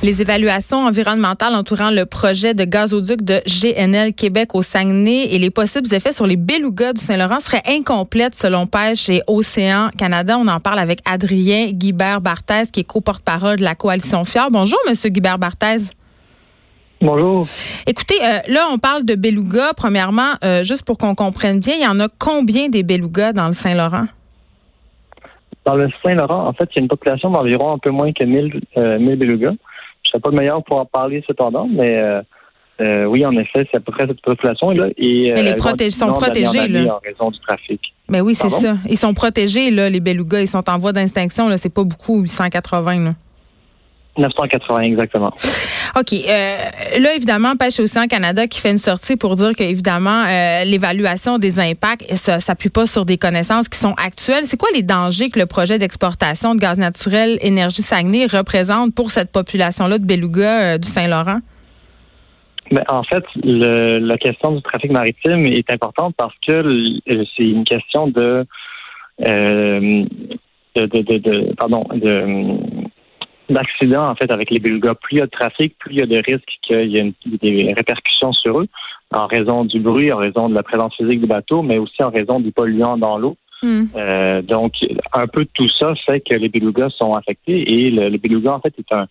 Les 0.00 0.22
évaluations 0.22 0.86
environnementales 0.86 1.56
entourant 1.56 1.90
le 1.90 2.06
projet 2.06 2.54
de 2.54 2.62
gazoduc 2.62 3.22
de 3.22 3.40
GNL 3.46 4.14
Québec 4.14 4.54
au 4.54 4.62
Saguenay 4.62 5.34
et 5.34 5.40
les 5.40 5.50
possibles 5.50 5.92
effets 5.92 6.12
sur 6.12 6.24
les 6.24 6.36
belugas 6.36 6.92
du 6.92 7.00
Saint-Laurent 7.00 7.40
seraient 7.40 7.64
incomplètes 7.66 8.36
selon 8.36 8.68
Pêche 8.68 9.08
et 9.08 9.22
Océan 9.26 9.88
Canada. 9.98 10.38
On 10.38 10.46
en 10.46 10.60
parle 10.60 10.78
avec 10.78 11.00
Adrien 11.04 11.72
Guibert-Barthez, 11.72 12.70
qui 12.72 12.80
est 12.80 12.84
co-porte-parole 12.84 13.56
de 13.56 13.64
la 13.64 13.74
coalition 13.74 14.24
FIAR. 14.24 14.52
Bonjour, 14.52 14.78
Monsieur 14.88 15.10
Guibert-Barthez. 15.10 15.90
Bonjour. 17.00 17.48
Écoutez, 17.84 18.14
euh, 18.22 18.52
là, 18.52 18.68
on 18.72 18.78
parle 18.78 19.04
de 19.04 19.16
belugas. 19.16 19.72
Premièrement, 19.76 20.34
euh, 20.44 20.62
juste 20.62 20.84
pour 20.84 20.96
qu'on 20.96 21.16
comprenne 21.16 21.58
bien, 21.58 21.74
il 21.74 21.82
y 21.82 21.86
en 21.88 21.98
a 21.98 22.06
combien 22.20 22.68
des 22.68 22.84
belugas 22.84 23.32
dans 23.32 23.46
le 23.46 23.52
Saint-Laurent? 23.52 24.04
Dans 25.64 25.74
le 25.74 25.88
Saint-Laurent, 26.04 26.46
en 26.46 26.52
fait, 26.52 26.68
il 26.72 26.76
y 26.76 26.78
a 26.78 26.82
une 26.82 26.88
population 26.88 27.30
d'environ 27.30 27.72
un 27.72 27.78
peu 27.78 27.90
moins 27.90 28.12
que 28.12 28.22
1000, 28.22 28.60
euh, 28.76 29.00
1000 29.00 29.16
belugas. 29.16 29.54
Je 30.08 30.16
ne 30.16 30.20
serais 30.20 30.20
pas 30.20 30.30
le 30.30 30.36
meilleur 30.36 30.64
pour 30.64 30.78
en 30.78 30.86
parler 30.86 31.22
cependant, 31.26 31.68
mais 31.70 31.98
euh, 31.98 32.22
euh, 32.80 33.04
oui, 33.04 33.26
en 33.26 33.36
effet, 33.36 33.66
c'est 33.70 33.76
à 33.76 33.80
peu 33.80 33.92
près 33.92 34.06
cette 34.06 34.22
population-là. 34.22 34.86
Et, 34.96 35.32
Mais 35.34 35.42
les 35.42 35.52
ont 35.52 35.90
sont 35.90 36.12
protégés, 36.14 36.68
là. 36.68 36.94
En 36.94 37.00
raison 37.04 37.30
du 37.30 37.38
trafic. 37.40 37.80
Mais 38.08 38.22
oui, 38.22 38.34
c'est 38.34 38.48
ça. 38.48 38.74
Ils 38.88 38.96
sont 38.96 39.12
protégés, 39.12 39.70
là, 39.70 39.90
les 39.90 40.00
belugas. 40.00 40.40
Ils 40.40 40.48
sont 40.48 40.68
en 40.70 40.78
voie 40.78 40.92
d'extinction. 40.92 41.48
Là, 41.48 41.58
c'est 41.58 41.74
pas 41.74 41.84
beaucoup, 41.84 42.22
880. 42.22 43.04
Là. 43.04 43.10
980 44.16 44.80
exactement. 44.80 45.32
OK. 45.96 46.12
Euh, 46.12 46.56
là, 47.00 47.14
évidemment, 47.14 47.56
Pêche 47.56 47.80
Océan 47.80 48.06
Canada 48.06 48.46
qui 48.46 48.60
fait 48.60 48.70
une 48.70 48.78
sortie 48.78 49.16
pour 49.16 49.34
dire 49.36 49.52
que, 49.56 49.62
évidemment, 49.62 50.24
euh, 50.26 50.64
l'évaluation 50.64 51.38
des 51.38 51.60
impacts, 51.60 52.12
ça 52.14 52.40
s'appuie 52.40 52.70
pas 52.70 52.86
sur 52.86 53.04
des 53.04 53.18
connaissances 53.18 53.68
qui 53.68 53.78
sont 53.78 53.94
actuelles. 53.94 54.44
C'est 54.44 54.56
quoi 54.58 54.68
les 54.74 54.82
dangers 54.82 55.30
que 55.30 55.38
le 55.38 55.46
projet 55.46 55.78
d'exportation 55.78 56.54
de 56.54 56.60
gaz 56.60 56.78
naturel 56.78 57.38
Énergie 57.40 57.82
Saguenay 57.82 58.26
représente 58.26 58.94
pour 58.94 59.10
cette 59.10 59.32
population-là 59.32 59.98
de 59.98 60.04
belugas 60.04 60.74
euh, 60.74 60.78
du 60.78 60.88
Saint-Laurent? 60.88 61.40
Mais 62.70 62.82
en 62.90 63.02
fait, 63.02 63.24
le, 63.42 63.98
la 63.98 64.18
question 64.18 64.52
du 64.52 64.62
trafic 64.62 64.90
maritime 64.90 65.46
est 65.46 65.70
importante 65.72 66.14
parce 66.18 66.34
que 66.46 66.62
c'est 67.08 67.44
une 67.44 67.64
question 67.64 68.08
de, 68.08 68.44
de, 69.18 70.06
de, 70.76 70.86
de- 71.02 71.18
de- 71.18 71.54
pardon, 71.54 71.86
de 71.94 72.48
d'accidents 73.48 74.08
en 74.10 74.14
fait 74.14 74.30
avec 74.32 74.50
les 74.50 74.60
belugas. 74.60 74.94
Plus 74.94 75.16
il 75.16 75.18
y 75.18 75.22
a 75.22 75.26
de 75.26 75.30
trafic, 75.30 75.76
plus 75.78 75.94
il 75.94 76.00
y 76.00 76.02
a 76.02 76.06
de 76.06 76.20
risques 76.30 76.58
qu'il 76.62 76.90
y 76.90 76.98
ait 76.98 77.14
des 77.42 77.74
répercussions 77.74 78.32
sur 78.32 78.60
eux 78.60 78.68
en 79.14 79.26
raison 79.26 79.64
du 79.64 79.80
bruit, 79.80 80.12
en 80.12 80.18
raison 80.18 80.48
de 80.48 80.54
la 80.54 80.62
présence 80.62 80.94
physique 80.96 81.20
du 81.20 81.26
bateau, 81.26 81.62
mais 81.62 81.78
aussi 81.78 82.02
en 82.02 82.10
raison 82.10 82.40
des 82.40 82.50
polluants 82.52 82.98
dans 82.98 83.18
l'eau. 83.18 83.36
Hmm. 83.62 83.86
Euh, 83.96 84.42
donc, 84.42 84.74
un 85.12 85.26
peu 85.26 85.44
de 85.44 85.50
tout 85.54 85.66
ça 85.80 85.94
fait 86.06 86.20
que 86.20 86.34
les 86.36 86.48
belugas 86.48 86.90
sont 86.90 87.14
affectés 87.14 87.60
et 87.72 87.90
le, 87.90 88.08
le 88.10 88.18
beluga, 88.18 88.52
en 88.52 88.60
fait, 88.60 88.74
est 88.78 88.92
un, 88.94 89.06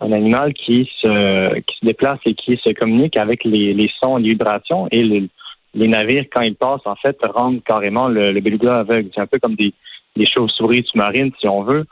un 0.00 0.12
animal 0.12 0.52
qui 0.52 0.88
se, 1.00 1.60
qui 1.60 1.76
se 1.80 1.86
déplace 1.86 2.20
et 2.26 2.34
qui 2.34 2.52
se 2.64 2.72
communique 2.74 3.16
avec 3.18 3.44
les, 3.44 3.72
les 3.74 3.90
sons 4.00 4.18
et 4.18 4.22
les 4.22 4.28
vibrations 4.28 4.86
et 4.92 5.02
le- 5.02 5.28
les 5.72 5.86
navires, 5.86 6.24
quand 6.32 6.42
ils 6.42 6.56
passent, 6.56 6.84
en 6.84 6.96
fait, 6.96 7.16
rendent 7.32 7.62
carrément 7.62 8.08
le, 8.08 8.32
le 8.32 8.40
beluga 8.40 8.80
aveugle. 8.80 9.08
C'est 9.14 9.20
un 9.20 9.26
peu 9.26 9.38
comme 9.38 9.54
des, 9.54 9.72
des 10.16 10.26
chauves-souris 10.26 10.84
sous-marines, 10.84 11.30
si 11.40 11.46
on 11.46 11.62
veut. 11.62 11.84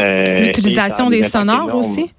Euh, 0.00 0.24
L'utilisation 0.46 1.10
des 1.10 1.22
sonores 1.22 1.64
énormes. 1.64 1.78
aussi? 1.78 2.10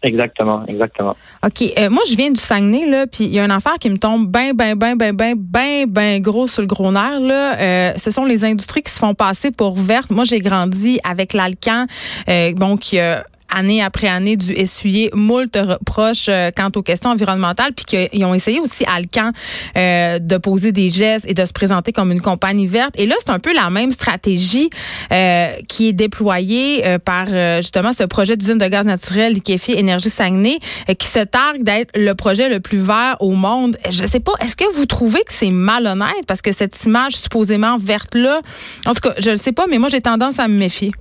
Exactement, 0.00 0.64
exactement. 0.68 1.16
OK. 1.44 1.72
Euh, 1.76 1.90
moi, 1.90 2.02
je 2.08 2.14
viens 2.14 2.30
du 2.30 2.40
Saguenay, 2.40 2.86
là, 2.88 3.06
puis 3.08 3.24
il 3.24 3.32
y 3.32 3.40
a 3.40 3.44
une 3.44 3.50
affaire 3.50 3.78
qui 3.80 3.90
me 3.90 3.98
tombe 3.98 4.30
bien, 4.30 4.52
bien, 4.54 4.76
bien, 4.76 4.94
bien, 4.94 5.12
bien, 5.12 5.34
bien, 5.36 5.86
bien 5.88 6.20
gros 6.20 6.46
sur 6.46 6.62
le 6.62 6.68
gros 6.68 6.92
nerf, 6.92 7.18
là. 7.18 7.58
Euh, 7.58 7.92
ce 7.96 8.12
sont 8.12 8.24
les 8.24 8.44
industries 8.44 8.82
qui 8.82 8.92
se 8.92 8.98
font 9.00 9.14
passer 9.14 9.50
pour 9.50 9.76
vertes. 9.76 10.10
Moi, 10.10 10.22
j'ai 10.22 10.38
grandi 10.38 11.00
avec 11.02 11.32
l'Alcan, 11.32 11.86
euh, 12.28 12.52
bon, 12.54 12.76
qui 12.76 13.00
a 13.00 13.24
année 13.54 13.82
après 13.82 14.08
année 14.08 14.36
dû 14.36 14.52
essuyer 14.52 15.10
moult 15.14 15.56
reproches 15.56 16.26
euh, 16.28 16.50
quant 16.54 16.70
aux 16.74 16.82
questions 16.82 17.10
environnementales, 17.10 17.72
puis 17.72 17.84
qu'ils 17.84 18.24
ont 18.24 18.34
essayé 18.34 18.60
aussi 18.60 18.84
Alcan 18.84 19.32
euh, 19.76 20.18
de 20.18 20.36
poser 20.38 20.72
des 20.72 20.90
gestes 20.90 21.26
et 21.28 21.34
de 21.34 21.44
se 21.44 21.52
présenter 21.52 21.92
comme 21.92 22.12
une 22.12 22.20
compagnie 22.20 22.66
verte. 22.66 22.94
Et 22.98 23.06
là, 23.06 23.14
c'est 23.18 23.30
un 23.30 23.38
peu 23.38 23.54
la 23.54 23.70
même 23.70 23.92
stratégie 23.92 24.70
euh, 25.12 25.50
qui 25.68 25.88
est 25.88 25.92
déployée 25.92 26.86
euh, 26.86 26.98
par 26.98 27.26
justement 27.60 27.92
ce 27.92 28.04
projet 28.04 28.36
d'usine 28.36 28.58
de 28.58 28.68
gaz 28.68 28.86
naturel 28.86 29.32
liquéfié 29.32 29.78
Énergie 29.78 30.10
Saguenay, 30.10 30.58
qui 30.98 31.06
se 31.06 31.20
targue 31.20 31.62
d'être 31.62 31.96
le 31.96 32.12
projet 32.14 32.48
le 32.48 32.60
plus 32.60 32.78
vert 32.78 33.16
au 33.20 33.32
monde. 33.32 33.76
Je 33.90 34.06
sais 34.06 34.20
pas, 34.20 34.32
est-ce 34.40 34.56
que 34.56 34.70
vous 34.74 34.86
trouvez 34.86 35.20
que 35.20 35.32
c'est 35.32 35.50
malhonnête? 35.50 36.26
Parce 36.26 36.42
que 36.42 36.52
cette 36.52 36.82
image 36.84 37.16
supposément 37.16 37.76
verte 37.76 38.14
là, 38.14 38.40
en 38.86 38.94
tout 38.94 39.00
cas, 39.00 39.14
je 39.18 39.30
le 39.30 39.36
sais 39.36 39.52
pas, 39.52 39.66
mais 39.68 39.78
moi 39.78 39.88
j'ai 39.88 40.00
tendance 40.00 40.38
à 40.38 40.48
me 40.48 40.54
méfier. 40.54 40.92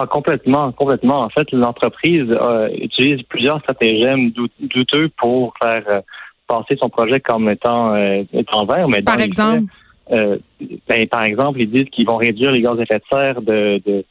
Ah, 0.00 0.06
complètement, 0.06 0.70
complètement. 0.72 1.22
En 1.22 1.28
fait, 1.28 1.50
l'entreprise 1.50 2.26
euh, 2.30 2.68
utilise 2.80 3.20
plusieurs 3.24 3.58
stratagèmes 3.60 4.30
dout- 4.30 4.48
douteux 4.60 5.08
pour 5.16 5.52
faire 5.60 5.82
euh, 5.92 6.00
passer 6.46 6.76
son 6.80 6.88
projet 6.88 7.18
comme 7.18 7.48
étant, 7.50 7.94
euh, 7.94 8.22
étant 8.32 8.64
vert. 8.64 8.86
Mais 8.88 9.02
Par 9.02 9.18
exemple, 9.20 9.72
faits, 10.08 10.40
ben, 10.88 11.06
par 11.08 11.24
exemple, 11.24 11.60
ils 11.60 11.70
disent 11.70 11.90
qu'ils 11.90 12.06
vont 12.06 12.16
réduire 12.16 12.52
les 12.52 12.60
gaz 12.62 12.78
à 12.78 12.82
effet 12.82 12.98
de 12.98 13.04
serre 13.10 13.42
de, 13.42 13.82
de, 13.84 14.04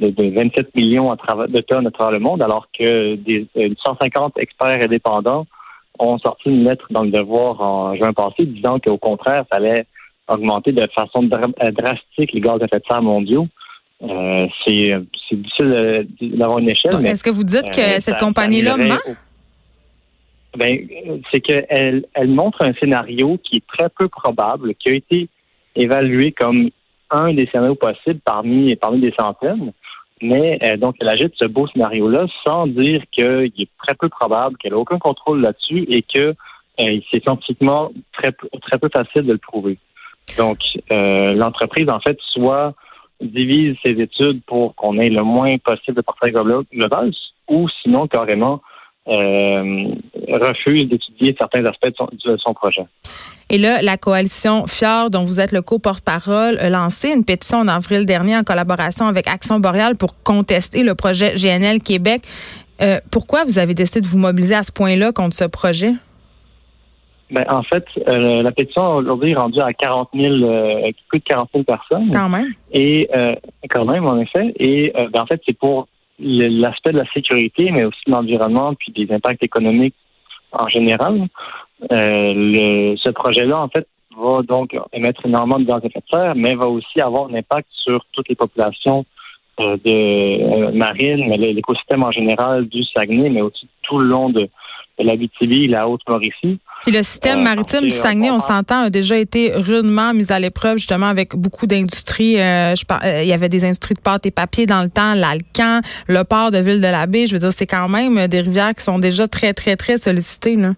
de, 0.00 0.08
de 0.10 0.34
27 0.34 0.74
millions 0.74 1.10
à 1.12 1.16
travers, 1.18 1.46
de 1.48 1.60
tonnes 1.60 1.86
à 1.86 1.90
travers 1.90 2.12
le 2.12 2.20
monde, 2.20 2.42
alors 2.42 2.66
que 2.76 3.16
des 3.16 3.46
euh, 3.58 3.68
150 3.84 4.38
experts 4.38 4.82
indépendants 4.82 5.46
ont 5.98 6.18
sorti 6.18 6.48
une 6.48 6.64
lettre 6.64 6.86
dans 6.90 7.02
le 7.02 7.10
devoir 7.10 7.60
en 7.60 7.94
juin 7.96 8.14
passé 8.14 8.46
disant 8.46 8.78
qu'au 8.80 8.96
contraire, 8.96 9.44
ça 9.52 9.58
allait 9.58 9.84
augmenter 10.26 10.72
de 10.72 10.88
façon 10.96 11.22
dra- 11.22 11.70
drastique 11.70 12.32
les 12.32 12.40
gaz 12.40 12.60
à 12.62 12.64
effet 12.64 12.78
de 12.78 12.84
serre 12.90 13.02
mondiaux. 13.02 13.46
Euh, 14.04 14.46
c'est 14.66 14.92
c'est 15.28 15.36
difficile 15.40 16.06
d'avoir 16.20 16.58
une 16.58 16.68
échelle. 16.70 16.92
mais, 17.00 17.10
est-ce 17.10 17.24
que 17.24 17.30
vous 17.30 17.44
dites 17.44 17.70
que 17.70 17.80
euh, 17.96 18.00
cette 18.00 18.18
compagnie-là 18.18 18.76
ment? 18.76 18.94
au- 19.06 19.12
Ben, 20.58 20.86
c'est 21.32 21.40
qu'elle 21.40 22.04
elle 22.14 22.28
montre 22.28 22.62
un 22.64 22.72
scénario 22.74 23.38
qui 23.42 23.56
est 23.56 23.66
très 23.66 23.88
peu 23.88 24.08
probable, 24.08 24.74
qui 24.76 24.90
a 24.90 24.92
été 24.94 25.28
évalué 25.74 26.30
comme 26.32 26.70
un 27.10 27.32
des 27.32 27.46
scénarios 27.50 27.74
possibles 27.74 28.20
parmi 28.24 28.76
parmi 28.76 29.00
des 29.00 29.12
centaines. 29.18 29.72
Mais 30.22 30.58
euh, 30.64 30.76
donc, 30.76 30.94
elle 31.00 31.08
agite 31.08 31.32
ce 31.40 31.46
beau 31.46 31.66
scénario-là 31.66 32.26
sans 32.46 32.66
dire 32.68 33.02
qu'il 33.10 33.52
est 33.58 33.68
très 33.84 33.94
peu 33.98 34.08
probable, 34.08 34.56
qu'elle 34.58 34.72
n'a 34.72 34.78
aucun 34.78 34.98
contrôle 34.98 35.40
là-dessus 35.40 35.84
et 35.88 36.02
que 36.02 36.34
euh, 36.80 37.00
c'est 37.12 37.22
scientifiquement 37.22 37.90
très 38.12 38.30
peu- 38.32 38.48
très 38.62 38.78
peu 38.78 38.88
facile 38.94 39.22
de 39.22 39.32
le 39.32 39.38
prouver. 39.38 39.76
Donc, 40.38 40.58
euh, 40.92 41.34
l'entreprise, 41.34 41.88
en 41.90 42.00
fait, 42.00 42.16
soit 42.32 42.74
divise 43.24 43.76
ses 43.84 43.92
études 43.92 44.42
pour 44.46 44.74
qu'on 44.74 44.98
ait 44.98 45.08
le 45.08 45.22
moins 45.22 45.56
possible 45.58 45.96
de 45.96 46.02
portrait 46.02 46.30
glo- 46.30 46.64
global, 46.72 47.12
ou 47.48 47.68
sinon 47.82 48.06
carrément 48.06 48.62
euh, 49.06 49.84
refuse 50.28 50.88
d'étudier 50.88 51.34
certains 51.38 51.64
aspects 51.66 51.88
de 51.88 51.94
son, 51.96 52.08
de 52.12 52.36
son 52.38 52.54
projet. 52.54 52.84
Et 53.50 53.58
là, 53.58 53.82
la 53.82 53.98
coalition 53.98 54.66
FIAR, 54.66 55.10
dont 55.10 55.24
vous 55.24 55.38
êtes 55.40 55.52
le 55.52 55.60
co-porte-parole, 55.60 56.56
a 56.58 56.70
lancé 56.70 57.12
une 57.12 57.24
pétition 57.24 57.58
en 57.58 57.68
avril 57.68 58.06
dernier 58.06 58.36
en 58.36 58.42
collaboration 58.42 59.06
avec 59.06 59.28
Action 59.28 59.60
Boréale 59.60 59.96
pour 59.96 60.22
contester 60.22 60.82
le 60.82 60.94
projet 60.94 61.34
GNL 61.34 61.80
Québec. 61.80 62.22
Euh, 62.80 62.98
pourquoi 63.10 63.44
vous 63.44 63.58
avez 63.58 63.74
décidé 63.74 64.00
de 64.00 64.06
vous 64.06 64.18
mobiliser 64.18 64.54
à 64.54 64.62
ce 64.62 64.72
point-là 64.72 65.12
contre 65.12 65.36
ce 65.36 65.44
projet? 65.44 65.92
Ben, 67.30 67.44
en 67.48 67.62
fait, 67.62 67.84
euh, 68.06 68.42
la 68.42 68.52
pétition 68.52 68.96
aujourd'hui 68.96 69.32
est 69.32 69.36
rendue 69.36 69.60
à 69.60 69.72
40 69.72 70.10
000, 70.14 70.34
euh, 70.34 70.90
plus 71.08 71.20
de 71.20 71.24
40 71.24 71.48
000 71.52 71.64
personnes. 71.64 72.10
Quand 72.12 72.28
même. 72.28 72.52
Et 72.72 73.08
euh, 73.16 73.34
quand 73.70 73.84
même, 73.84 74.06
en 74.06 74.18
effet. 74.20 74.52
Et 74.58 74.92
euh, 74.96 75.08
ben, 75.12 75.22
en 75.22 75.26
fait, 75.26 75.40
c'est 75.46 75.58
pour 75.58 75.88
l'aspect 76.18 76.92
de 76.92 76.98
la 76.98 77.10
sécurité, 77.12 77.70
mais 77.70 77.84
aussi 77.84 78.00
de 78.06 78.12
l'environnement, 78.12 78.74
puis 78.74 78.92
des 78.92 79.12
impacts 79.12 79.42
économiques 79.42 79.96
en 80.52 80.68
général. 80.68 81.26
Euh, 81.92 82.32
le, 82.36 82.96
ce 82.96 83.10
projet-là, 83.10 83.60
en 83.60 83.68
fait, 83.68 83.86
va 84.16 84.42
donc 84.42 84.76
émettre 84.92 85.26
énormément 85.26 85.58
de 85.58 85.64
gaz 85.64 85.80
à 85.82 85.86
effet 85.86 86.00
de 86.00 86.16
serre, 86.16 86.34
mais 86.36 86.54
va 86.54 86.66
aussi 86.66 87.00
avoir 87.00 87.28
un 87.30 87.34
impact 87.34 87.68
sur 87.72 88.04
toutes 88.12 88.28
les 88.28 88.36
populations 88.36 89.04
euh, 89.60 89.76
de 89.84 90.70
marines, 90.72 91.26
mais 91.28 91.36
l'écosystème 91.36 92.04
en 92.04 92.12
général 92.12 92.66
du 92.66 92.84
Saguenay, 92.84 93.30
mais 93.30 93.40
aussi 93.40 93.68
tout 93.82 93.98
le 93.98 94.06
long 94.06 94.30
de, 94.30 94.48
de 94.98 95.04
l'Abitibi, 95.04 95.66
la 95.66 95.88
Haute-Mauricie. 95.88 96.58
Puis 96.84 96.92
le 96.94 97.02
système 97.02 97.40
Euh, 97.40 97.42
maritime 97.42 97.80
du 97.80 97.90
Saguenay, 97.90 98.30
on 98.30 98.38
s'entend, 98.38 98.82
a 98.82 98.90
déjà 98.90 99.16
été 99.18 99.52
rudement 99.54 100.12
mis 100.14 100.30
à 100.32 100.38
l'épreuve, 100.38 100.76
justement, 100.78 101.06
avec 101.06 101.34
beaucoup 101.34 101.66
d'industries. 101.66 102.38
Euh, 102.40 102.74
je 102.76 102.84
par- 102.84 103.00
euh, 103.04 103.22
il 103.22 103.28
y 103.28 103.32
avait 103.32 103.48
des 103.48 103.64
industries 103.64 103.94
de 103.94 104.00
pâte 104.00 104.26
et 104.26 104.30
papier 104.30 104.66
dans 104.66 104.82
le 104.82 104.90
temps, 104.90 105.14
l'Alcan, 105.14 105.80
le 106.06 106.22
port 106.24 106.50
de 106.50 106.58
Ville-de-la-Baie. 106.58 107.26
Je 107.26 107.32
veux 107.32 107.38
dire, 107.40 107.52
c'est 107.52 107.66
quand 107.66 107.88
même 107.88 108.28
des 108.28 108.40
rivières 108.42 108.74
qui 108.74 108.82
sont 108.84 108.98
déjà 108.98 109.26
très, 109.26 109.52
très, 109.54 109.76
très 109.76 109.98
sollicitées. 109.98 110.56
Là. 110.56 110.72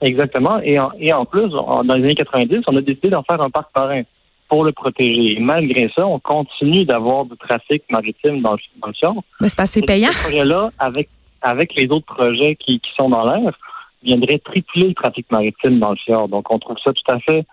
Exactement. 0.00 0.58
Et 0.62 0.78
en, 0.78 0.90
et 0.98 1.12
en 1.12 1.24
plus, 1.24 1.48
dans 1.50 1.82
les 1.94 2.04
années 2.04 2.14
90, 2.14 2.62
on 2.66 2.76
a 2.76 2.80
décidé 2.80 3.10
d'en 3.10 3.22
faire 3.22 3.40
un 3.40 3.50
parc 3.50 3.68
marin 3.76 4.02
pour 4.48 4.64
le 4.64 4.72
protéger. 4.72 5.36
Et 5.36 5.40
malgré 5.40 5.90
ça, 5.94 6.06
on 6.06 6.18
continue 6.18 6.84
d'avoir 6.84 7.24
du 7.24 7.36
trafic 7.38 7.82
maritime 7.90 8.42
dans 8.42 8.52
le, 8.52 8.58
dans 8.80 8.88
le 8.88 8.92
fjord. 8.94 9.22
Mais 9.40 9.48
c'est 9.48 9.56
pas 9.56 9.62
assez 9.62 9.80
payant. 9.82 10.10
Ce 10.10 10.22
projet-là, 10.24 10.70
avec, 10.78 11.08
avec 11.44 11.74
les 11.76 11.86
autres 11.90 12.06
projets 12.06 12.56
qui, 12.56 12.80
qui 12.80 12.90
sont 12.98 13.10
dans 13.10 13.24
l'air, 13.24 13.56
viendrait 14.02 14.38
tripler 14.38 14.88
le 14.88 14.94
trafic 14.94 15.30
maritime 15.30 15.78
dans 15.78 15.90
le 15.90 15.96
fjord. 15.96 16.28
Donc, 16.28 16.52
on 16.52 16.58
trouve 16.58 16.76
ça 16.84 16.92
tout 16.92 17.14
à 17.14 17.20
fait 17.20 17.46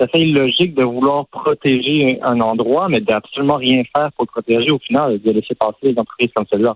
tout 0.00 0.04
à 0.04 0.08
fait 0.08 0.22
illogique 0.22 0.74
de 0.74 0.84
vouloir 0.84 1.26
protéger 1.26 2.18
un 2.22 2.40
endroit, 2.40 2.88
mais 2.88 3.00
d'absolument 3.00 3.56
rien 3.56 3.82
faire 3.94 4.10
pour 4.12 4.24
le 4.24 4.32
protéger 4.32 4.70
au 4.70 4.78
final, 4.78 5.20
de 5.20 5.30
laisser 5.30 5.54
passer 5.54 5.76
les 5.82 5.98
entreprises 5.98 6.30
comme 6.34 6.46
celle-là. 6.50 6.74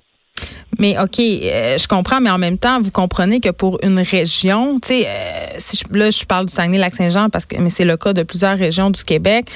Mais 0.78 0.96
OK, 0.98 1.18
euh, 1.20 1.78
je 1.78 1.86
comprends, 1.86 2.20
mais 2.20 2.30
en 2.30 2.38
même 2.38 2.58
temps, 2.58 2.80
vous 2.80 2.90
comprenez 2.90 3.40
que 3.40 3.50
pour 3.50 3.78
une 3.82 4.00
région, 4.00 4.78
tu 4.80 4.88
sais, 4.88 5.06
euh, 5.06 5.46
si 5.58 5.82
là, 5.92 6.10
je 6.10 6.24
parle 6.24 6.46
du 6.46 6.54
Saguenay-Lac-Saint-Jean 6.54 7.30
parce 7.30 7.46
que 7.46 7.56
mais 7.56 7.70
c'est 7.70 7.84
le 7.84 7.96
cas 7.96 8.12
de 8.12 8.22
plusieurs 8.22 8.56
régions 8.56 8.90
du 8.90 9.04
Québec. 9.04 9.46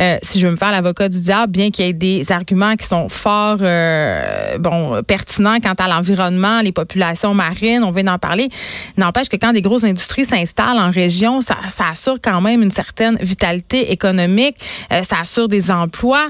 Euh, 0.00 0.18
si 0.22 0.40
je 0.40 0.46
veux 0.46 0.52
me 0.52 0.56
faire 0.56 0.70
l'avocat 0.70 1.08
du 1.08 1.20
diable, 1.20 1.52
bien 1.52 1.70
qu'il 1.70 1.86
y 1.86 1.88
ait 1.88 1.92
des 1.92 2.30
arguments 2.30 2.76
qui 2.76 2.86
sont 2.86 3.08
fort, 3.08 3.58
bon, 3.58 5.02
pertinents 5.06 5.58
quant 5.60 5.74
à 5.78 5.88
l'environnement, 5.88 6.60
les 6.60 6.72
populations 6.72 7.34
marines, 7.34 7.82
on 7.82 7.90
vient 7.90 8.04
d'en 8.04 8.18
parler, 8.18 8.48
n'empêche 8.96 9.28
que 9.28 9.36
quand 9.36 9.52
des 9.52 9.62
grosses 9.62 9.84
industries 9.84 10.24
s'installent 10.24 10.78
en 10.78 10.90
région, 10.90 11.40
ça, 11.40 11.56
ça, 11.68 11.84
assure 11.92 12.18
quand 12.22 12.40
même 12.40 12.62
une 12.62 12.70
certaine 12.70 13.16
vitalité 13.20 13.92
économique, 13.92 14.56
ça 14.90 15.20
assure 15.22 15.48
des 15.48 15.70
emplois. 15.70 16.28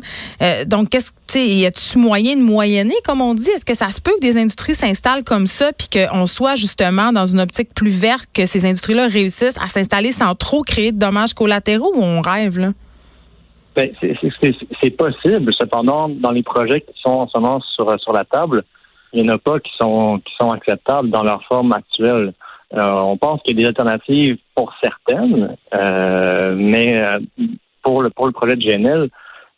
donc, 0.67 0.91
qu'est-ce 0.91 1.11
y 1.35 1.67
a-tu 1.67 1.99
moyen 1.99 2.37
de 2.37 2.43
moyenner, 2.43 2.95
comme 3.05 3.21
on 3.21 3.35
dit? 3.35 3.51
Est-ce 3.51 3.65
que 3.65 3.75
ça 3.75 3.91
se 3.91 4.01
peut 4.01 4.13
que 4.13 4.21
des 4.21 4.39
industries 4.39 4.75
s'installent 4.75 5.25
comme 5.25 5.47
ça, 5.47 5.73
puis 5.73 5.89
qu'on 5.89 6.27
soit 6.27 6.55
justement 6.55 7.13
dans 7.13 7.27
une 7.27 7.41
optique 7.41 7.75
plus 7.75 7.91
verte, 7.91 8.29
que 8.35 8.47
ces 8.47 8.67
industries-là 8.67 9.07
réussissent 9.07 9.59
à 9.59 9.69
s'installer 9.69 10.13
sans 10.13 10.35
trop 10.35 10.63
créer 10.63 10.93
de 10.93 10.99
dommages 10.99 11.35
collatéraux 11.35 11.93
ou 11.95 12.03
on 12.03 12.21
rêve, 12.21 12.59
là? 12.59 12.69
Ben, 13.77 13.91
c'est 14.83 14.91
possible. 14.91 15.53
Cependant, 15.55 16.09
dans 16.09 16.33
les 16.33 16.43
projets 16.43 16.81
qui 16.81 17.01
sont 17.01 17.13
en 17.13 17.29
ce 17.29 17.39
moment 17.39 17.61
sur, 17.61 18.01
sur 18.01 18.13
la 18.13 18.25
table, 18.25 18.65
il 19.13 19.23
n'y 19.23 19.31
en 19.31 19.35
a 19.35 19.39
pas 19.39 19.61
qui 19.61 19.71
sont, 19.79 20.19
qui 20.19 20.33
sont 20.41 20.51
acceptables 20.51 21.11
dans 21.11 21.23
leur 21.23 21.45
forme 21.45 21.73
actuelle. 21.73 22.33
Euh, 22.75 22.91
on 22.91 23.17
pense 23.17 23.41
qu'il 23.43 23.57
y 23.57 23.61
a 23.61 23.63
des 23.63 23.69
alternatives 23.69 24.37
pour 24.55 24.75
certaines, 24.83 25.57
euh, 25.75 26.55
mais 26.57 27.03
euh, 27.03 27.19
pour 27.83 28.03
le 28.03 28.11
pour 28.11 28.27
le 28.27 28.33
projet 28.33 28.57
de 28.57 28.63
GNL, 28.63 29.09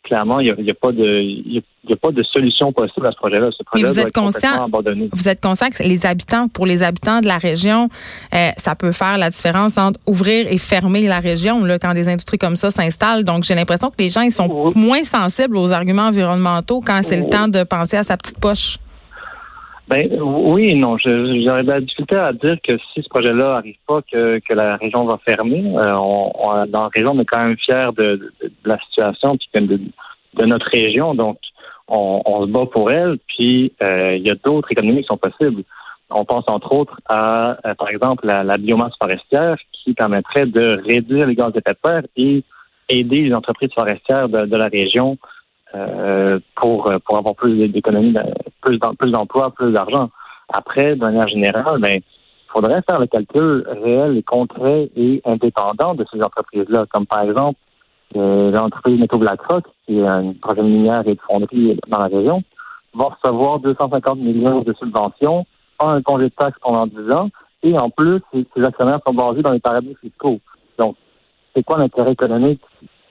clairement, 0.03 0.39
il 0.39 0.53
n'y 0.59 0.71
a, 0.71 0.73
pas 0.73 0.91
de 0.91 1.59
a, 1.59 1.95
pas 1.95 2.11
de 2.11 2.23
solution 2.23 2.71
possible 2.73 3.07
à 3.07 3.11
ce 3.11 3.17
projet-là. 3.17 3.49
Ce 3.57 3.63
projet 3.63 3.85
vous 3.85 3.99
êtes 3.99 4.11
conscient, 4.11 4.67
Vous 5.13 5.29
êtes 5.29 5.41
conscient 5.41 5.69
que 5.69 5.83
les 5.83 6.05
habitants, 6.05 6.47
pour 6.47 6.65
les 6.65 6.83
habitants 6.83 7.21
de 7.21 7.27
la 7.27 7.37
région, 7.37 7.89
euh, 8.33 8.49
ça 8.57 8.75
peut 8.75 8.91
faire 8.91 9.17
la 9.17 9.29
différence 9.29 9.77
entre 9.77 9.99
ouvrir 10.07 10.51
et 10.51 10.57
fermer 10.57 11.03
la 11.03 11.19
région 11.19 11.63
là, 11.63 11.79
quand 11.79 11.93
des 11.93 12.09
industries 12.09 12.37
comme 12.37 12.55
ça 12.55 12.71
s'installent. 12.71 13.23
Donc, 13.23 13.43
j'ai 13.43 13.55
l'impression 13.55 13.89
que 13.89 13.97
les 13.99 14.09
gens 14.09 14.21
ils 14.21 14.31
sont 14.31 14.71
moins 14.75 15.03
sensibles 15.03 15.57
aux 15.57 15.71
arguments 15.71 16.07
environnementaux 16.07 16.81
quand 16.85 17.01
c'est 17.03 17.17
le 17.17 17.29
temps 17.29 17.47
de 17.47 17.63
penser 17.63 17.97
à 17.97 18.03
sa 18.03 18.17
petite 18.17 18.39
poche. 18.39 18.77
Ben 19.91 20.07
oui 20.21 20.73
non. 20.75 20.97
J'aurais 20.97 21.63
de 21.63 21.69
la 21.69 21.81
difficulté 21.81 22.15
à 22.15 22.31
dire 22.31 22.55
que 22.65 22.77
si 22.77 23.03
ce 23.03 23.09
projet-là 23.09 23.55
n'arrive 23.55 23.75
pas, 23.85 24.01
que, 24.09 24.39
que 24.39 24.53
la 24.53 24.77
région 24.77 25.03
va 25.03 25.19
fermer. 25.27 25.65
Euh, 25.65 25.93
on, 25.95 26.65
dans 26.67 26.83
la 26.83 26.89
région, 26.95 27.11
on 27.13 27.19
est 27.19 27.25
quand 27.25 27.43
même 27.43 27.57
fiers 27.57 27.91
de, 27.97 28.31
de, 28.41 28.51
la 28.63 28.79
situation 28.79 29.35
puis 29.35 29.67
de, 29.67 29.81
de, 30.35 30.45
notre 30.45 30.67
région. 30.71 31.13
Donc, 31.13 31.39
on, 31.89 32.21
on, 32.25 32.45
se 32.45 32.51
bat 32.51 32.65
pour 32.67 32.89
elle. 32.89 33.17
Puis, 33.27 33.73
euh, 33.83 34.15
il 34.15 34.25
y 34.25 34.31
a 34.31 34.35
d'autres 34.35 34.69
économies 34.71 35.01
qui 35.01 35.07
sont 35.07 35.17
possibles. 35.17 35.63
On 36.09 36.23
pense 36.23 36.45
entre 36.47 36.73
autres 36.73 36.97
à, 37.09 37.57
par 37.77 37.89
exemple, 37.89 38.25
la, 38.25 38.43
la, 38.43 38.57
biomasse 38.57 38.93
forestière 38.97 39.57
qui 39.73 39.93
permettrait 39.93 40.45
de 40.45 40.81
réduire 40.87 41.27
les 41.27 41.35
gaz 41.35 41.51
d'effet 41.51 41.73
de 41.73 41.77
serre 41.83 42.03
et 42.15 42.43
aider 42.87 43.23
les 43.23 43.33
entreprises 43.33 43.73
forestières 43.73 44.29
de, 44.29 44.45
de 44.45 44.55
la 44.55 44.67
région 44.69 45.17
euh, 45.75 46.39
pour, 46.55 46.91
pour 47.05 47.17
avoir 47.17 47.35
plus 47.35 47.67
d'économies, 47.69 48.13
plus, 48.61 48.79
plus 48.99 49.11
d'emplois, 49.11 49.51
plus 49.51 49.71
d'argent. 49.71 50.09
Après, 50.53 50.95
de 50.95 50.99
manière 50.99 51.27
générale, 51.27 51.79
ben, 51.79 51.95
il 51.97 52.51
faudrait 52.51 52.81
faire 52.89 52.99
le 52.99 53.07
calcul 53.07 53.65
réel 53.83 54.17
et 54.17 54.23
concret 54.23 54.89
et 54.95 55.21
indépendant 55.25 55.95
de 55.95 56.05
ces 56.11 56.21
entreprises-là, 56.21 56.85
comme 56.91 57.05
par 57.05 57.21
exemple 57.21 57.57
euh, 58.17 58.51
l'entreprise 58.51 58.99
Métaux 58.99 59.17
BlackRock, 59.17 59.63
qui 59.85 59.99
est 59.99 60.05
une 60.05 60.35
projet 60.35 60.61
minière 60.61 61.03
et 61.07 61.13
de 61.13 61.19
fonderie 61.21 61.79
dans 61.87 61.99
la 61.99 62.07
région, 62.07 62.43
va 62.93 63.05
recevoir 63.05 63.59
250 63.59 64.19
millions 64.19 64.61
de 64.61 64.73
subventions, 64.73 65.45
un 65.79 66.01
congé 66.01 66.25
de 66.25 66.33
taxes 66.37 66.59
pendant 66.61 66.85
10 66.85 67.11
ans, 67.13 67.29
et 67.63 67.77
en 67.77 67.89
plus, 67.89 68.19
ces 68.33 68.63
actionnaires 68.63 68.99
sont 69.07 69.13
basés 69.13 69.41
dans 69.41 69.51
les 69.51 69.59
paradis 69.59 69.95
fiscaux. 70.01 70.39
Donc, 70.77 70.95
c'est 71.55 71.63
quoi 71.63 71.77
l'intérêt 71.77 72.11
économique 72.11 72.61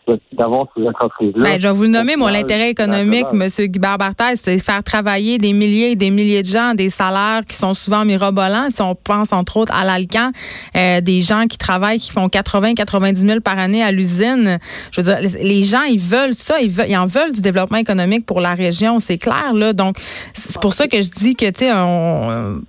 ces 0.08 0.87
entreprises-là. 0.88 1.43
Ben, 1.43 1.61
je 1.61 1.69
vais 1.69 1.75
vous 1.75 1.82
le 1.85 1.88
nommer, 1.88 2.17
moi, 2.17 2.31
l'intérêt 2.31 2.70
économique, 2.70 3.26
M. 3.32 3.49
Guibert 3.67 3.99
Barthès, 3.99 4.41
c'est 4.41 4.58
faire 4.58 4.82
travailler 4.82 5.38
des 5.38 5.52
milliers 5.52 5.93
et 5.93 5.97
des 5.97 6.11
milliers 6.11 6.43
de 6.43 6.49
gens 6.49 6.70
à 6.70 6.75
des 6.75 6.88
salaires 6.88 7.43
qui 7.49 7.56
sont 7.56 7.75
souvent 7.75 8.05
mirobolants. 8.05 8.70
Si 8.70 8.82
on 8.82 8.94
pense, 8.94 9.32
entre 9.32 9.56
autres, 9.58 9.73
à 9.75 9.85
l'Alcan, 9.85 10.32
euh, 10.76 11.00
des 11.00 11.20
gens 11.20 11.47
qui 11.47 11.58
travaillent, 11.58 11.99
qui 11.99 12.11
font 12.11 12.29
80, 12.29 12.75
90 12.75 13.20
000 13.20 13.41
par 13.41 13.58
année 13.58 13.82
à 13.82 13.93
l'usine. 13.93 14.58
Je 14.93 15.00
veux 15.00 15.14
dire, 15.14 15.31
les 15.43 15.62
gens, 15.62 15.82
ils 15.82 16.00
veulent 16.00 16.35
ça, 16.35 16.61
ils, 16.61 16.70
veulent, 16.70 16.88
ils 16.88 16.97
en 16.97 17.06
veulent 17.06 17.32
du 17.32 17.41
développement 17.41 17.79
économique 17.79 18.26
pour 18.26 18.41
la 18.41 18.55
région, 18.55 19.00
c'est 19.00 19.19
clair, 19.19 19.52
là. 19.55 19.73
Donc, 19.73 19.97
c'est 20.35 20.61
pour 20.61 20.75
ça 20.75 20.88
que 20.88 21.00
je 21.00 21.11
dis 21.11 21.35
que, 21.35 21.47
tu 21.47 21.64
sais, 21.64 21.73
on, 21.73 22.62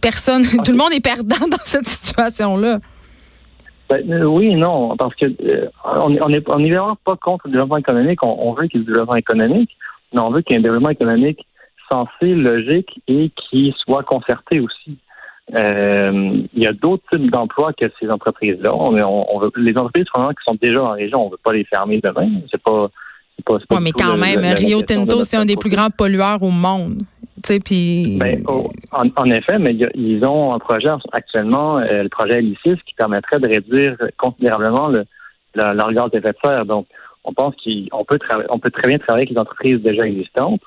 personne, 0.00 0.44
tout 0.64 0.72
le 0.72 0.78
monde 0.78 0.92
est 0.92 1.00
perdant 1.00 1.46
dans 1.50 1.64
cette 1.64 1.88
situation-là. 1.88 2.80
Ben, 3.90 4.08
euh, 4.12 4.24
oui 4.24 4.54
non, 4.54 4.96
parce 4.96 5.14
que 5.16 5.26
euh, 5.26 5.68
on 5.84 6.10
n'est 6.10 6.22
on 6.22 6.30
est, 6.30 6.48
on 6.48 6.58
est 6.60 6.70
vraiment 6.70 6.96
pas 7.04 7.16
contre 7.16 7.46
le 7.46 7.52
développement 7.52 7.78
économique. 7.78 8.24
On, 8.24 8.52
veut 8.52 8.68
qu'il 8.68 8.80
y 8.80 8.82
ait 8.82 8.86
du 8.86 8.92
développement 8.92 9.16
économique, 9.16 9.76
mais 10.12 10.20
on 10.20 10.30
veut 10.30 10.42
qu'il 10.42 10.54
y 10.54 10.56
ait 10.56 10.60
un 10.60 10.62
développement 10.62 10.90
économique 10.90 11.44
sensé, 11.90 12.34
logique 12.34 13.02
et 13.08 13.32
qui 13.34 13.74
soit 13.84 14.04
concerté 14.04 14.60
aussi. 14.60 14.96
Euh, 15.56 16.42
il 16.54 16.62
y 16.62 16.68
a 16.68 16.72
d'autres 16.72 17.02
types 17.10 17.28
d'emplois 17.32 17.72
que 17.72 17.86
ces 17.98 18.08
entreprises-là. 18.08 18.72
On, 18.72 18.96
on, 18.96 19.50
les 19.56 19.76
entreprises 19.76 20.04
qui 20.04 20.44
sont 20.46 20.56
déjà 20.62 20.84
en 20.84 20.92
région, 20.92 21.22
on 21.22 21.26
ne 21.26 21.30
veut 21.32 21.40
pas 21.42 21.52
les 21.52 21.64
fermer 21.64 22.00
demain. 22.00 22.30
C'est 22.48 22.62
pas, 22.62 22.88
pas, 23.44 23.58
pas 23.68 23.80
mais 23.80 23.90
quand 23.90 24.16
même, 24.16 24.40
Rio 24.54 24.82
Tinto, 24.82 25.24
c'est 25.24 25.36
un 25.36 25.46
des 25.46 25.56
plus 25.56 25.70
grands 25.70 25.90
pollueurs 25.90 26.40
au 26.44 26.50
monde. 26.50 27.02
Ben, 28.18 28.42
en, 28.92 29.24
effet, 29.26 29.58
mais 29.58 29.76
ils 29.94 30.24
ont 30.24 30.54
un 30.54 30.58
projet 30.58 30.90
actuellement, 31.12 31.78
euh, 31.78 32.02
le 32.02 32.08
projet 32.08 32.36
Alicis, 32.36 32.76
qui 32.86 32.94
permettrait 32.96 33.38
de 33.40 33.48
réduire 33.48 33.96
considérablement 34.16 34.88
le, 34.88 35.04
leur 35.54 35.92
gaz 35.92 36.10
d'effet 36.10 36.30
de 36.30 36.36
serre. 36.44 36.66
Donc, 36.66 36.86
on 37.24 37.32
pense 37.32 37.54
qu'on 37.56 38.04
peut, 38.04 38.18
on 38.48 38.58
peut 38.58 38.70
très 38.70 38.88
bien 38.88 38.98
travailler 38.98 39.24
avec 39.24 39.30
les 39.30 39.38
entreprises 39.38 39.80
déjà 39.82 40.06
existantes 40.06 40.62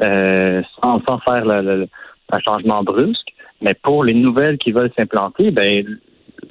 euh, 0.00 0.62
sans, 0.82 1.00
faire 1.20 1.44
un 1.50 2.38
changement 2.40 2.82
brusque. 2.82 3.28
Mais 3.60 3.74
pour 3.74 4.04
les 4.04 4.14
nouvelles 4.14 4.58
qui 4.58 4.72
veulent 4.72 4.92
s'implanter, 4.96 5.50
ben, 5.50 5.98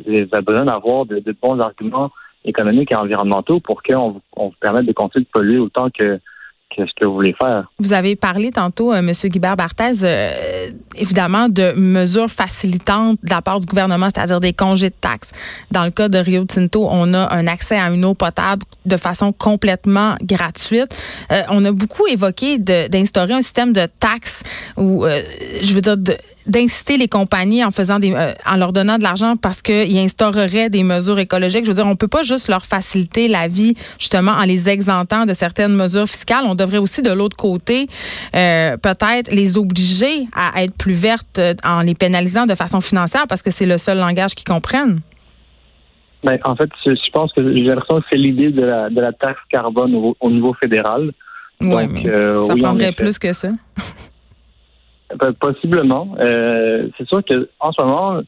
ils 0.06 0.27
ont 0.33 0.41
besoin 0.41 0.65
d'avoir 0.65 1.06
de, 1.06 1.35
bons 1.41 1.59
arguments 1.59 2.12
économiques 2.44 2.91
et 2.91 2.95
environnementaux 2.95 3.59
pour 3.59 3.81
qu'on 3.83 4.21
on 4.35 4.51
permette 4.59 4.85
de 4.85 4.91
continuer 4.91 5.25
de 5.25 5.30
polluer 5.31 5.57
autant 5.57 5.89
que 5.89 6.19
qu'est-ce 6.77 6.94
que 6.95 7.07
vous 7.07 7.15
voulez 7.15 7.35
faire? 7.39 7.69
Vous 7.79 7.94
avez 7.94 8.15
parlé 8.15 8.51
tantôt, 8.51 8.94
euh, 8.94 9.00
M. 9.00 9.12
Guibert 9.12 9.56
Barthez, 9.56 10.03
euh, 10.03 10.69
évidemment, 10.97 11.49
de 11.49 11.73
mesures 11.75 12.29
facilitantes 12.29 13.18
de 13.23 13.30
la 13.30 13.42
part 13.42 13.59
du 13.59 13.66
gouvernement, 13.66 14.07
c'est-à-dire 14.13 14.39
des 14.39 14.54
congés 14.54 14.89
de 14.89 14.95
taxes. 14.99 15.31
Dans 15.71 15.83
le 15.83 15.92
cas 15.92 16.09
de 16.09 16.18
Rio 16.18 16.45
Tinto, 16.45 16.87
on 16.89 17.13
a 17.13 17.33
un 17.33 17.47
accès 17.47 17.77
à 17.77 17.89
une 17.89 18.06
eau 18.06 18.13
potable 18.13 18.63
de 18.85 18.97
façon 18.97 19.31
complètement 19.31 20.16
gratuite. 20.21 20.95
Euh, 21.31 21.42
on 21.49 21.63
a 21.66 21.71
beaucoup 21.71 22.07
évoqué 22.07 22.57
d'instaurer 22.57 23.33
un 23.33 23.42
système 23.42 23.73
de 23.73 23.85
taxes 23.99 24.44
ou, 24.77 25.06
je 25.61 25.73
veux 25.73 25.81
dire, 25.81 25.97
d'inciter 26.47 26.97
les 26.97 27.07
compagnies 27.07 27.63
en 27.63 27.71
faisant 27.71 27.99
des, 27.99 28.13
en 28.45 28.56
leur 28.56 28.73
donnant 28.73 28.97
de 28.97 29.04
l'argent 29.04 29.35
parce 29.35 29.61
qu'ils 29.61 29.97
instaureraient 29.97 30.69
des 30.69 30.83
mesures 30.83 31.19
écologiques. 31.19 31.66
Je 31.66 31.69
veux 31.69 31.75
dire, 31.75 31.87
on 31.87 31.95
peut 31.95 32.07
pas 32.07 32.23
juste 32.23 32.47
leur 32.47 32.66
faciliter 32.66 33.27
la 33.27 33.47
vie 33.47 33.75
justement 33.99 34.31
en 34.31 34.44
les 34.44 34.69
exemptant 34.69 35.25
de 35.25 35.33
certaines 35.33 35.75
mesures 35.75 36.07
fiscales. 36.07 36.45
On 36.45 36.56
devrait 36.56 36.77
aussi 36.77 37.01
de 37.01 37.11
l'autre 37.11 37.35
côté 37.35 37.87
euh, 38.35 38.77
peut-être 38.77 39.31
les 39.31 39.57
obliger 39.57 40.27
à 40.33 40.63
être 40.63 40.75
plus 40.75 40.86
vertes 40.94 41.39
euh, 41.39 41.53
en 41.63 41.81
les 41.81 41.95
pénalisant 41.95 42.45
de 42.45 42.56
façon 42.56 42.81
financière 42.81 43.25
parce 43.27 43.41
que 43.41 43.51
c'est 43.51 43.65
le 43.65 43.77
seul 43.77 43.97
langage 43.97 44.35
qu'ils 44.35 44.47
comprennent? 44.47 44.99
Ben, 46.23 46.37
en 46.45 46.56
fait, 46.56 46.69
je, 46.85 47.11
pense 47.11 47.31
que 47.33 47.56
j'ai 47.56 47.63
l'impression 47.63 48.01
que 48.01 48.07
c'est 48.11 48.17
l'idée 48.17 48.51
de 48.51 48.63
la, 48.63 48.89
de 48.89 48.99
la 48.99 49.13
taxe 49.13 49.39
carbone 49.49 50.13
au, 50.19 50.31
niveau 50.31 50.53
fédéral. 50.53 51.11
Ouais, 51.61 51.87
mais 51.87 52.07
euh, 52.07 52.41
ça 52.41 52.56
prendrait 52.56 52.91
plus 52.91 53.17
que 53.19 53.33
ça. 53.33 53.49
Ben, 55.19 55.31
possiblement. 55.33 56.15
c'est 56.19 57.07
sûr 57.07 57.21
qu'en 57.23 57.71
ce 57.71 57.81
moment, 57.81 58.21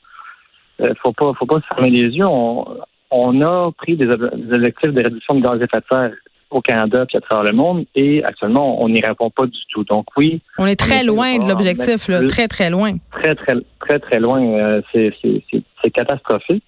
il 0.80 0.94
faut 1.04 1.12
pas, 1.12 1.34
faut 1.38 1.46
pas 1.46 1.60
se 1.60 1.76
fermer 1.76 1.90
les 1.90 2.04
yeux. 2.04 2.26
On, 2.26 3.42
a 3.42 3.72
pris 3.72 3.98
des, 3.98 4.08
objectifs 4.08 4.94
de 4.94 5.04
réduction 5.04 5.36
de 5.36 5.42
gaz 5.42 5.60
à 5.60 5.66
effet 5.66 5.78
de 5.78 5.86
serre 5.92 6.14
au 6.52 6.62
Canada 6.62 7.06
puis 7.06 7.18
à 7.18 7.22
travers 7.22 7.52
le 7.52 7.56
monde 7.56 7.86
et 7.96 8.24
actuellement, 8.24 8.84
on 8.84 8.90
n'y 8.90 9.02
répond 9.02 9.30
pas 9.30 9.46
du 9.46 9.60
tout. 9.72 9.84
Donc 9.84 10.06
oui. 10.18 10.42
On 10.58 10.66
est 10.66 10.80
très 10.80 11.04
loin 11.04 11.38
de 11.38 11.48
l'objectif, 11.48 12.10
très, 12.28 12.48
très 12.48 12.70
loin. 12.70 12.94
Très, 13.12 13.36
très, 13.36 13.56
très, 13.80 14.00
très 14.00 14.20
loin. 14.20 14.42
Euh, 14.42 14.82
c'est 14.94 15.92
catastrophique. 15.92 16.66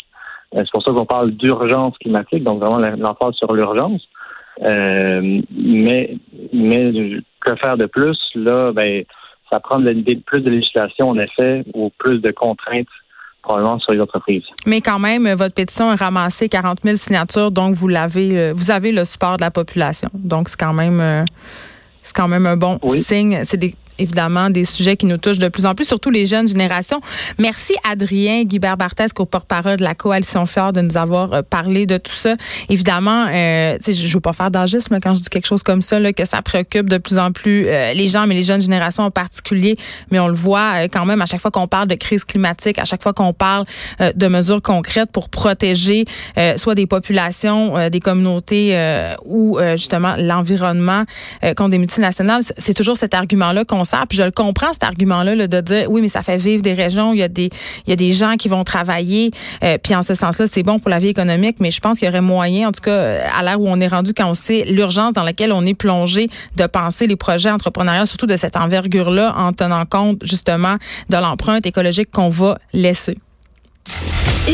Euh, 0.56 0.60
c'est 0.60 0.72
pour 0.72 0.84
ça 0.84 0.92
qu'on 0.92 1.06
parle 1.06 1.32
d'urgence 1.32 1.98
climatique, 1.98 2.44
donc 2.44 2.60
vraiment 2.60 2.78
l'emphase 2.78 3.34
sur 3.36 3.54
l'urgence. 3.54 4.08
Euh, 4.66 5.42
mais, 5.52 6.18
mais 6.54 6.92
que 7.40 7.56
faire 7.56 7.78
de 7.78 7.86
plus? 7.86 8.18
Là, 8.36 8.72
ben, 8.74 9.04
ça 9.52 9.60
prend 9.60 9.78
plus 9.78 10.42
de 10.42 10.50
législation, 10.50 11.10
en 11.10 11.18
effet, 11.18 11.64
ou 11.74 11.92
plus 11.98 12.20
de 12.20 12.32
contraintes 12.32 12.88
probablement 13.42 13.80
sur 13.80 13.94
les 13.94 14.00
entreprises. 14.00 14.44
Mais 14.66 14.82
quand 14.82 15.00
même, 15.00 15.28
votre 15.34 15.56
pétition 15.56 15.90
a 15.90 15.96
ramassé 15.96 16.48
40 16.48 16.80
000 16.84 16.96
signatures, 16.96 17.52
donc 17.52 17.76
vous 17.76 17.88
l'avez, 17.88 18.38
euh, 18.38 18.54
vous 18.56 18.72
avez 18.72 18.92
le 18.92 19.06
support 19.06 19.38
de 19.38 19.42
la 19.42 19.52
population. 19.52 20.10
Donc 20.14 20.50
c'est 20.50 20.60
quand 20.60 20.74
même, 20.74 21.00
euh, 21.00 21.24
c'est 22.04 22.16
quand 22.16 22.28
même 22.28 22.46
un 22.46 22.58
bon 22.58 22.80
signe. 22.88 23.42
C'est 23.46 23.58
des 23.58 23.76
évidemment 24.02 24.50
des 24.50 24.66
sujets 24.66 24.98
qui 24.98 25.06
nous 25.06 25.18
touchent 25.18 25.38
de 25.38 25.48
plus 25.48 25.66
en 25.66 25.76
plus, 25.76 25.86
surtout 25.86 26.10
les 26.10 26.26
jeunes 26.26 26.48
générations. 26.48 27.02
Merci 27.38 27.74
Adrien 27.90 28.44
Guibert 28.44 28.78
Barthès, 28.78 29.14
co-porte-parole 29.14 29.78
de 29.78 29.84
la 29.84 29.96
coalition 29.96 30.46
Fort, 30.46 30.74
de 30.74 30.82
nous 30.82 30.98
avoir 30.98 31.34
euh, 31.34 31.42
parlé 31.42 31.86
de 31.86 31.98
tout 31.98 32.16
ça. 32.16 32.34
Évidemment, 32.70 33.28
euh, 33.28 33.78
je 33.86 33.92
ne 33.92 34.14
veux 34.14 34.20
pas 34.20 34.34
faire 34.34 34.52
d'agisme 34.52 35.00
quand 35.02 35.14
je 35.14 35.22
dis 35.22 35.30
quelque 35.30 35.48
chose 35.48 35.64
comme 35.64 35.82
ça, 35.82 36.00
là, 36.00 36.14
que 36.14 36.26
ça 36.26 36.42
préoccupe 36.42 36.90
de 36.90 36.98
plus 36.98 37.20
en 37.20 37.32
plus 37.32 37.68
euh, 37.68 37.94
les 37.94 38.08
gens, 38.08 38.28
mais 38.28 38.36
les 38.36 38.44
jeunes 38.44 38.62
générations 38.62 39.04
en 39.04 39.12
particulier. 39.12 39.78
Mais 40.10 40.20
on 40.20 40.28
le 40.28 40.34
voit 40.34 40.84
euh, 40.84 40.88
quand 40.92 41.06
même 41.06 41.22
à 41.22 41.26
chaque 41.26 41.42
fois 41.42 41.52
qu'on 41.52 41.68
parle 41.68 41.88
de 41.88 41.96
crise 41.96 42.24
climatique, 42.24 42.80
à 42.80 42.86
chaque 42.86 43.04
fois 43.04 43.14
qu'on 43.14 43.34
parle 43.34 43.66
de 44.16 44.28
mesures 44.28 44.62
concrètes 44.62 45.12
pour 45.12 45.30
protéger 45.30 46.06
soit 46.58 46.76
des 46.76 46.88
populations, 46.88 47.90
des 47.90 48.00
communautés 48.00 48.78
ou 49.26 49.58
justement 49.76 50.16
l'environnement 50.18 51.04
contre 51.56 51.70
des 51.70 51.78
multinationales, 51.78 52.44
c'est 52.58 52.74
toujours 52.74 52.98
cet 52.98 53.14
argument-là 53.14 53.66
qu'on 53.66 53.84
Puis 54.08 54.18
je 54.18 54.24
le 54.24 54.32
comprends, 54.32 54.74
cet 54.74 54.84
argument-là, 54.84 55.36
là, 55.36 55.48
de 55.48 55.62
dire 55.62 55.90
oui, 55.90 56.02
mais 56.02 56.10
ça 56.10 56.24
fait 56.24 56.38
vivre 56.38 56.62
des 56.62 56.74
régions, 56.74 57.14
il 57.14 57.20
y 57.20 57.24
a 57.24 57.28
des, 57.28 57.50
il 57.86 57.90
y 57.90 57.94
a 57.94 57.96
des 57.96 58.14
gens 58.14 58.36
qui 58.36 58.48
vont 58.48 58.64
travailler. 58.64 59.32
puis 59.84 59.96
en 59.96 60.02
ce 60.02 60.14
sens-là, 60.14 60.48
c'est 60.48 60.64
bon 60.64 60.80
pour 60.80 60.90
la 60.90 61.00
vie 61.00 61.10
économique, 61.10 61.58
mais 61.60 61.72
je 61.72 61.80
pense 61.80 62.00
qu'il 62.00 62.08
y 62.08 62.10
aurait 62.10 62.22
moyen, 62.22 62.70
en 62.70 62.72
tout 62.72 62.82
cas, 62.82 63.18
à 63.38 63.44
l'heure 63.44 63.60
où 63.60 63.68
on 63.68 63.80
est 63.80 63.88
rendu, 63.88 64.14
quand 64.14 64.30
on 64.30 64.34
sait 64.34 64.66
l'urgence 64.68 65.14
dans 65.14 65.24
laquelle 65.24 65.52
on 65.54 65.66
est 65.66 65.74
plongé, 65.74 66.30
de 66.58 66.66
penser 66.66 67.08
les 67.08 67.16
projets 67.16 67.52
entrepreneuriaux, 67.52 68.06
surtout 68.06 68.28
de 68.28 68.38
cette 68.38 68.56
envergure-là, 68.56 69.34
en 69.38 69.54
tenant 69.54 69.86
compte 69.86 70.20
justement 70.24 70.76
de 71.10 71.18
l'empreinte 71.18 71.66
écologique 71.66 72.12
qu'on 72.12 72.30
va 72.30 72.58
laisser. 72.74 73.16